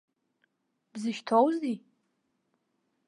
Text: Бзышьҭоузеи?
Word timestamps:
Бзышьҭоузеи? 0.91 1.77